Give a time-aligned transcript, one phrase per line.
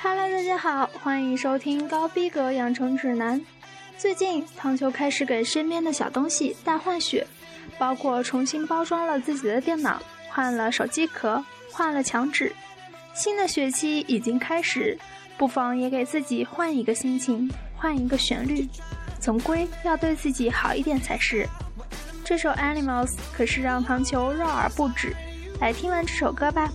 [0.00, 3.44] Hello，大家好，欢迎收听高逼格养成指南。
[3.98, 7.26] 最近，糖球开始给身边的小东西大换血，
[7.78, 12.54] 包括重新包装了自己的电脑，换了手机壳，换了墙纸。
[13.12, 14.96] 新的学期已经开始，
[15.36, 18.68] 不妨也给自己换一个心情，换一个旋律，
[19.18, 21.44] 总归要对自己好一点才是。
[22.24, 25.12] 这首《Animals》可是让糖球绕耳不止。
[25.60, 26.70] 来听完这首歌吧。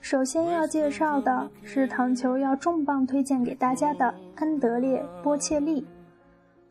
[0.00, 5.86] 首先要介绍的是糖球要重磅推荐给大家的安德烈·波切利。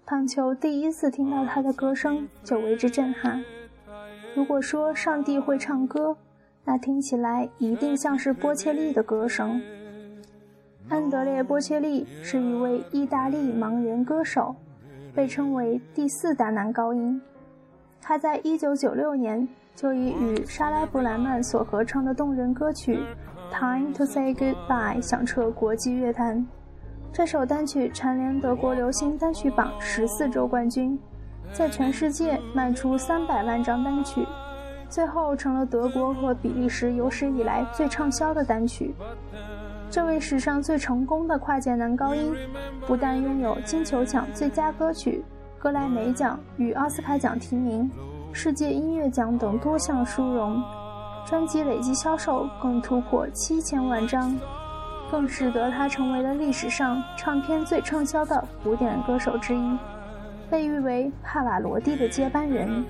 [0.07, 3.43] 糖球第一次听到他的歌声就为之震撼。
[4.35, 6.17] 如果说上帝会唱歌，
[6.63, 9.61] 那听起来一定像是波切利的歌声。
[10.89, 14.55] 安德烈·波切利是一位意大利盲人歌手。
[15.15, 17.21] 被称为第四大男高音，
[18.01, 22.99] 他在1996年就以与莎拉·布莱曼所合唱的动人歌曲
[23.57, 26.45] 《Time to Say Goodbye》响彻国际乐坛。
[27.13, 30.99] 这首单曲蝉联德国流行单曲榜十四周冠军，
[31.53, 34.27] 在全世界卖出三百万张单曲，
[34.89, 38.93] 最后成了德国和比利时有史以来最畅销的单曲。
[39.89, 42.33] 这位史上最成功的跨界男高音，
[42.85, 45.23] 不但拥有金球奖最佳歌曲、
[45.57, 47.89] 格莱美奖与奥斯卡奖提名，
[48.33, 50.61] 世界音乐奖等多项殊荣，
[51.25, 54.37] 专辑累计销售更突破七千万张，
[55.09, 59.77] 更使得他成为了历史上唱片最畅销的古典歌手之一，
[60.49, 62.83] 被誉为帕瓦罗蒂的接班人。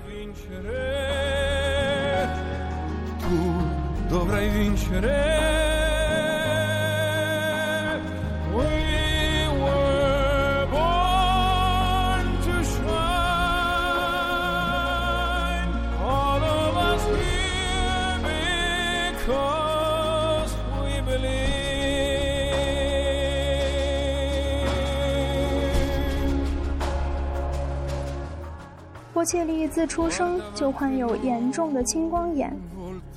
[29.26, 32.56] 切利自出生就患有严重的青光眼，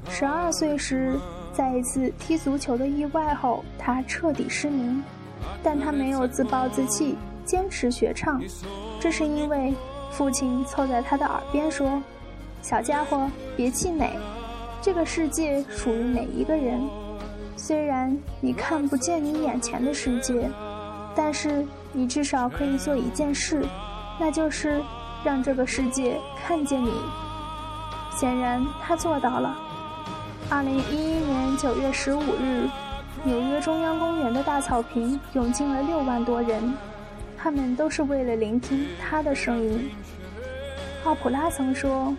[0.10, 1.18] 十二岁时，
[1.54, 5.02] 在一次踢足球的意外后，他彻底失明。
[5.64, 7.16] 但他没有自暴自弃，
[7.46, 8.42] 坚持学唱，
[9.00, 9.74] 这是因为
[10.12, 12.02] 父亲凑在他的耳边说
[12.62, 14.10] ：“小家伙，别气馁。”
[14.82, 16.82] 这个世界属于每一个人，
[17.56, 20.50] 虽然你看不见你眼前的世界，
[21.16, 23.66] 但是你至少可以做一件事，
[24.20, 24.82] 那就是
[25.24, 26.92] 让这个世界看见你。
[28.16, 29.56] 显然，他做到了。
[30.50, 32.68] 二零一一年九月十五日，
[33.24, 36.74] 纽约中央公园的大草坪涌进了六万多人，
[37.38, 39.92] 他们都是为了聆听他的声音。
[41.06, 42.16] 奥普拉曾说。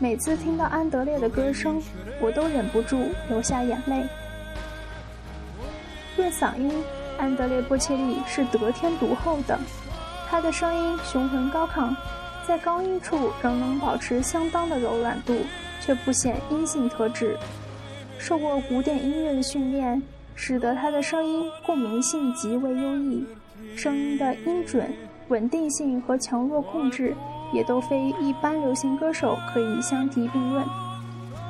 [0.00, 1.80] 每次听到安德烈的歌声，
[2.20, 4.04] 我都忍不住流下眼泪。
[6.16, 6.82] 论嗓音，
[7.16, 9.56] 安德烈波切利是得天独厚的。
[10.28, 11.94] 他的声音雄浑高亢，
[12.46, 15.34] 在高音处仍能保持相当的柔软度，
[15.80, 17.36] 却不显阴性特质。
[18.18, 20.02] 受过古典音乐的训练，
[20.34, 23.26] 使得他的声音共鸣性极为优异，
[23.76, 24.92] 声音的音准、
[25.28, 27.14] 稳定性和强弱控制。
[27.52, 30.64] 也都非一般流行歌手可以相提并论。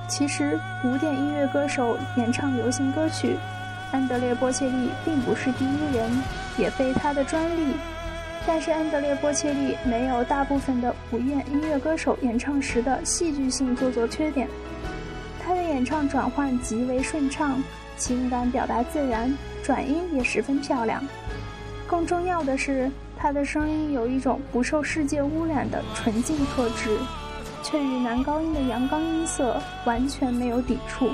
[0.06, 3.36] 其实，古典音乐歌手演唱流行歌曲，
[3.90, 6.10] 安德烈·波切利并不是第一人，
[6.58, 7.72] 也非他的专利。
[8.46, 14.48] 但是，安德烈·波切利没有大部分的古典音乐歌手演唱时的戏剧性做作缺点。
[15.42, 17.62] 他的演唱转换极为顺畅，
[17.96, 21.02] 情感表达自然，转音也十分漂亮。
[21.86, 22.90] 更重要的是。
[23.16, 26.98] 他的声音有一种不受世界污染的纯净特质，
[27.62, 31.08] 却与男高音的阳刚音色完全没有抵触。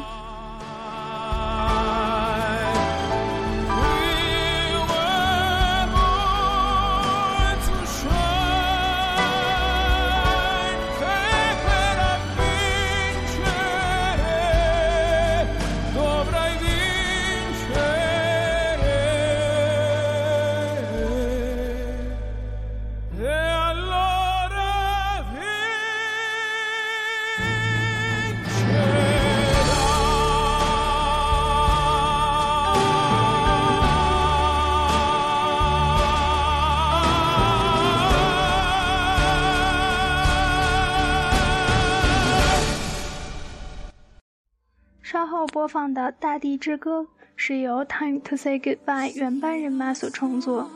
[45.70, 47.02] 放的《大地之歌》
[47.36, 50.68] 是由《Time to Say Goodbye》原班人马所创作，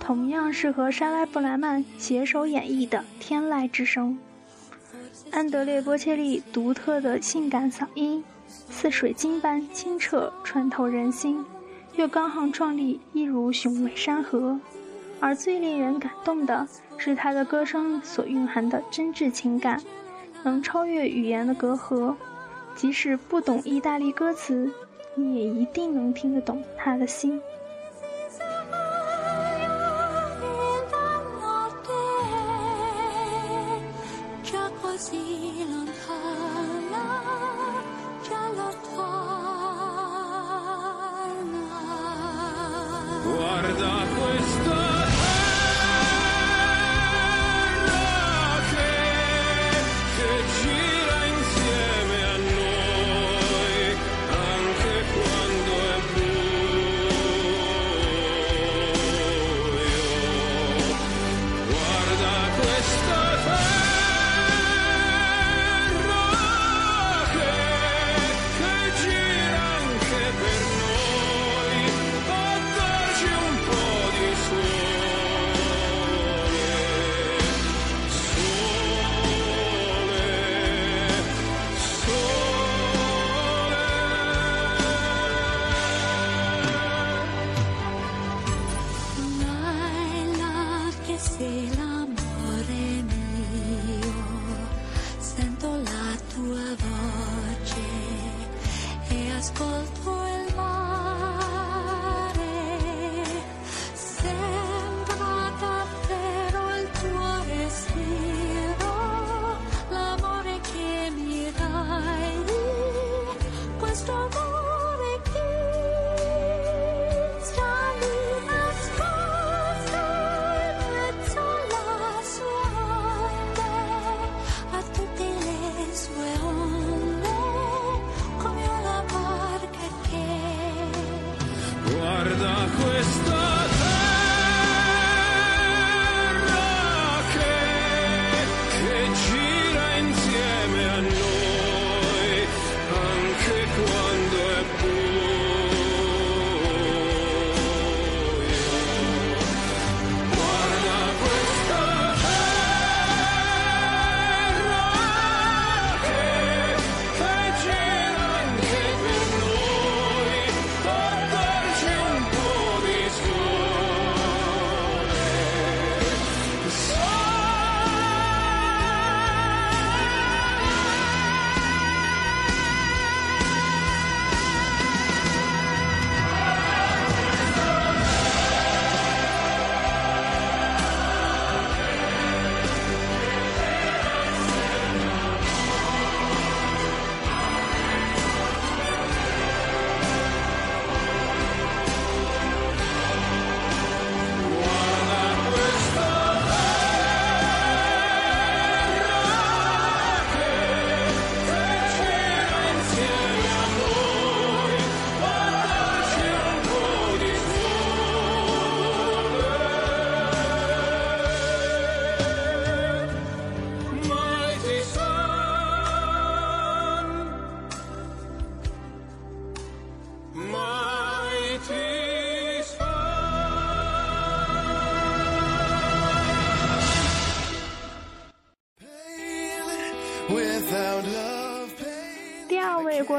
[0.00, 4.18] 同样是和莎拉·布莱曼携手演绎的《天籁之声》。
[5.30, 11.44] 安德烈·波切利独特的性感嗓音，似水晶般清澈穿透人心，
[11.96, 14.58] 又高昂壮丽，一如雄伟山河。
[15.20, 19.82] 而最令人感动的是他的歌声所蕴含的真挚情感，
[20.42, 22.14] 能超越语言的隔阂。
[22.78, 24.72] 即使不懂意大利歌词，
[25.16, 27.42] 你也一定能听得懂他的心。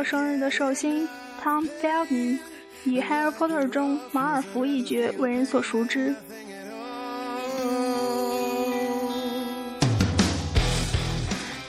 [0.09, 1.07] 生日的寿星
[1.39, 2.39] Tom Felton，
[2.83, 6.15] 以《Harry Potter》中马尔福一角为人所熟知。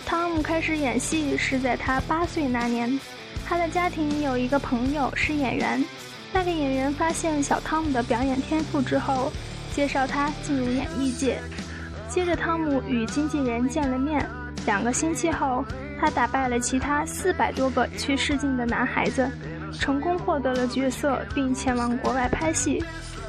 [0.06, 2.98] 汤姆开始演戏是在他八岁那年，
[3.46, 5.84] 他的家庭有一个朋友是演员，
[6.32, 9.30] 那个演员发现小汤姆的表演天赋之后，
[9.74, 11.38] 介绍他进入演艺界。
[12.08, 14.26] 接着，汤姆与经纪人见了面，
[14.64, 15.62] 两个星期后。
[16.00, 19.30] 他打败了其他四百多个去试镜的男孩子，
[19.78, 22.82] 成功获得了角色，并前往国外拍戏。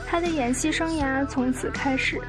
[0.08, 2.20] 他的演戏生涯从此开始。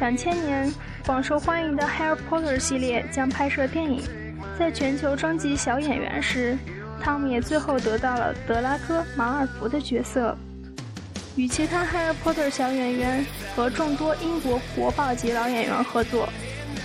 [0.00, 0.72] 两千年，
[1.06, 4.02] 广受欢迎的《Harry Potter》系列将拍摄电影，
[4.58, 6.58] 在全球征集小演员时，
[7.00, 10.36] 汤姆也最后得到了德拉科·马尔福的角色。
[11.36, 16.28] 与其他《Harry Potter》小演员和众多英国国宝级老演员合作。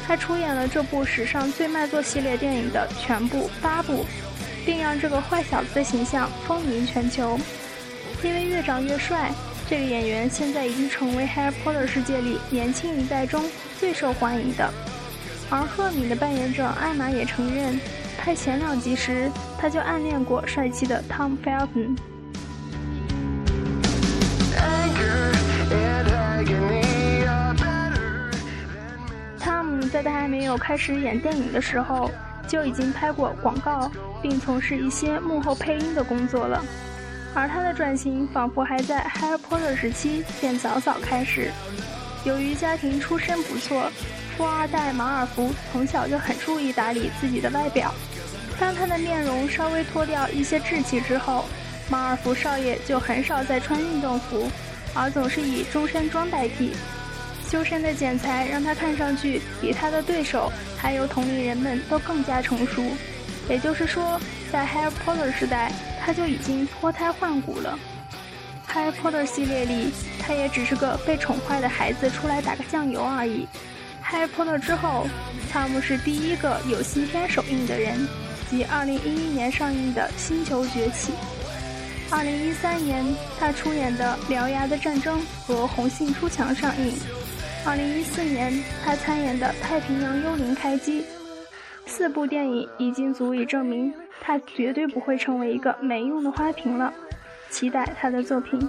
[0.05, 4.05] 他出演了这部史上最卖座系列电影的全部八部，
[4.65, 7.39] 并让这个坏小子的形象风靡全球。
[8.23, 9.31] 因为越长越帅，
[9.69, 13.43] 这个演员现在已经成为《Harry Potter》世界里年轻一代中
[13.79, 14.69] 最受欢迎的。
[15.49, 17.79] 而赫敏的扮演者艾玛也承认，
[18.17, 21.97] 拍前两集时他就暗恋过帅气的 Tom Felton。
[30.03, 32.11] 在还没有开始演电影的时候，
[32.47, 33.89] 就已经拍过广告，
[34.21, 36.63] 并从事一些幕后配音的工作了。
[37.33, 41.49] 而他的转型仿佛还在《Harry Potter》时期便早早开始。
[42.25, 43.91] 由于家庭出身不错，
[44.37, 47.93] 富二代马尔福从小就很注意打理自己的外表。
[48.59, 51.45] 当他的面容稍微脱掉一些稚气之后，
[51.89, 54.47] 马尔福少爷就很少再穿运动服，
[54.93, 56.73] 而总是以中山装代替。
[57.53, 62.81] 修身的剪裁让他看上去比他的对手还有同龄人们都更加成熟，
[63.47, 64.19] 也就是说，
[64.51, 65.71] 在 Harry Potter 时代
[66.03, 67.77] 他就已经脱胎换骨了。
[68.67, 73.47] Harry Potter 系列里，他也只是个被宠坏的孩子，出来打个酱油而已。
[74.03, 75.05] Harry Potter 之后，
[75.51, 78.07] 汤姆是第一个有新片首映的人，
[78.49, 81.13] 即2011年上映的《星球崛起》。
[82.15, 83.05] 2013年，
[83.39, 86.95] 他出演的《獠牙的战争》和《红杏出墙》上映。
[87.65, 91.05] 二零一四年，他参演的《太平洋幽灵》开机，
[91.85, 96.93] 四部电影已经足以证明他绝对不会成为一个没用的花瓶了。
[97.49, 98.59] 期待他的作品。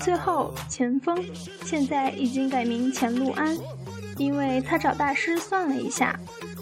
[0.00, 1.16] 最后，钱枫
[1.64, 3.56] 现在已经改名钱路安，
[4.16, 6.18] 因为他找大师算了一下，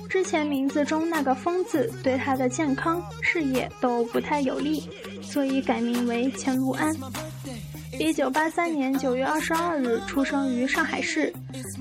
[0.09, 4.91] 之前名字中那个“枫”字对他的健康、事业都不太有利，
[5.23, 6.95] 所以改名为钱路安。
[7.99, 11.33] 一九八三年九月二十二日出生于上海市，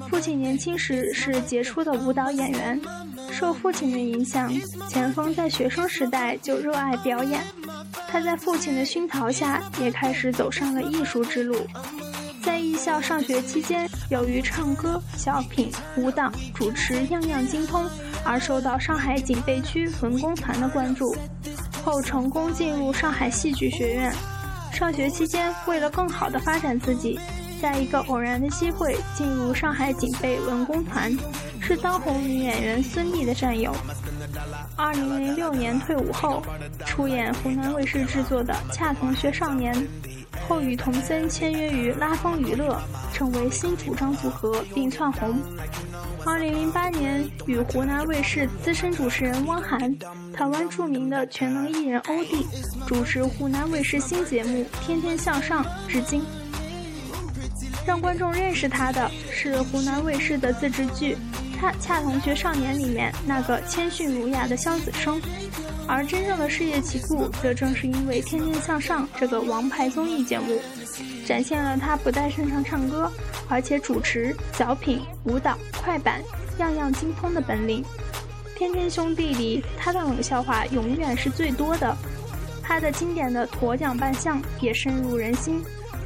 [0.08, 2.80] 父亲年轻时是杰出的舞蹈演员。
[3.32, 4.52] 受父亲的影响，
[4.90, 7.42] 钱枫在学生时代就热爱表演。
[8.08, 11.56] 他在父亲的熏陶下，也开始走上了艺术之路。
[12.44, 17.86] 在艺校上学期间，由于唱歌、小品、舞蹈、主持样样精通，
[18.26, 21.16] 而受到上海警备区文工团的关注，
[21.84, 24.12] 后成功进入上海戏剧学院。
[24.74, 27.20] 上学期间，为了更好地发展自己，
[27.62, 31.16] 在一个偶然的机会进入上海警备文工团。
[31.62, 33.72] 是当红女演员孙俪的战友。
[34.76, 36.42] 二零零六年退伍后，
[36.84, 39.72] 出演湖南卫视制作的《恰同学少年》，
[40.48, 42.82] 后与童森签约于拉风娱乐，
[43.14, 45.40] 成为新主张组合并窜红。
[46.26, 49.96] 二零零八年与湖南卫视资深主持人汪涵、
[50.34, 52.48] 台湾著名的全能艺人欧弟
[52.88, 56.24] 主持湖南卫视新节目《天天向上》，至今。
[57.90, 61.18] 让观众认识他的是湖南卫视的自制剧。
[61.60, 65.20] 恰恰同学少年里面那个谦逊儒雅的肖子升，
[65.88, 70.62] 而真正的事业起步，则正是因为《天天向上》这个王牌综艺节目，
[71.26, 73.12] 展现了他不但擅长唱歌，
[73.48, 76.22] 而且主持、小品、舞蹈、快板
[76.60, 77.84] 样样精通的本领。
[78.56, 81.98] 天天兄弟里，他的冷笑话永远是最多的。
[82.62, 85.60] 他的经典的驼奖扮相也深入人心，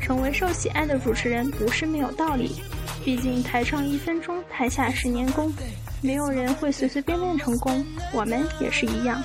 [0.03, 2.61] 成为受喜爱的主持人不是没有道理。
[3.05, 5.51] 毕竟台上一分钟，台下十年功，
[6.01, 9.23] 没有人会随随便便成功，我们也是一样。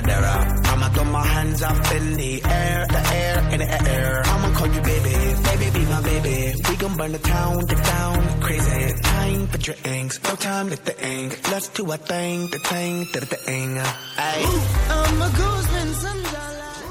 [0.00, 0.72] Get it over there.
[0.72, 4.22] I'ma throw my hands up in the air, the air, in the air.
[4.24, 6.54] I'ma call you baby, baby, be my baby.
[6.68, 8.94] We gon' burn the town, the town, crazy.
[9.02, 11.50] Time for drinks, no time to think.
[11.50, 13.78] Let's do a thing, the thing, the thing.
[14.16, 14.42] Ay.
[14.90, 15.68] I'm a ghost,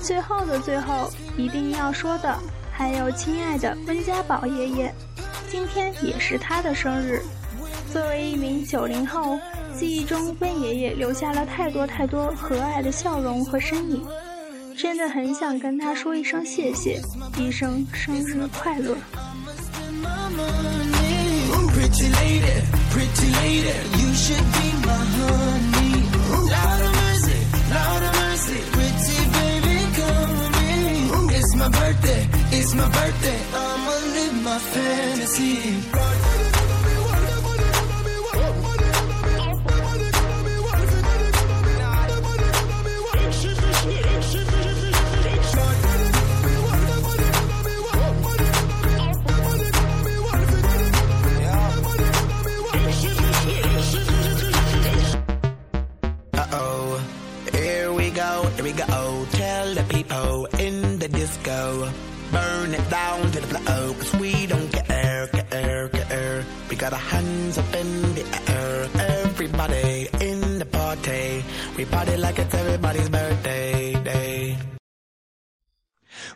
[0.01, 2.35] 最后的最后，一定要说的，
[2.71, 4.91] 还有亲爱的温家宝爷爷，
[5.51, 7.21] 今天也是他的生日。
[7.93, 9.39] 作为一名九零后，
[9.79, 14.05] 记忆中温爷爷留下了太多太多和蔼的笑容和身影，
[14.77, 17.01] 真的很想跟他说一声谢谢，
[17.37, 18.97] 一声生日快乐。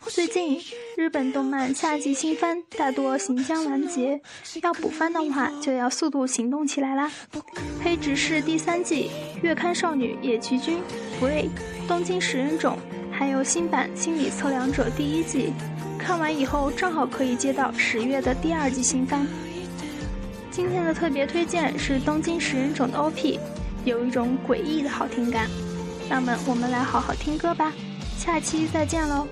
[0.08, 0.62] 最近，
[0.96, 4.22] 日本动漫夏季新番大多行将完结，
[4.62, 7.12] 要补番的话就要速度行动起来啦。
[7.84, 10.80] 黑执事第三季、月刊少女野崎君、
[11.20, 11.50] Free、
[11.90, 12.78] 东京食人种，
[13.12, 15.52] 还有新版心理测量者第一季，
[16.00, 19.28] 看完以后正好可以接到十月的第二季新番。
[20.50, 23.40] 今天的特别推荐是东京食人种的 OP，
[23.86, 25.50] 有一种诡异的好听感。
[26.10, 27.72] 那么我们来好好听歌吧，
[28.18, 29.28] 下期再见喽。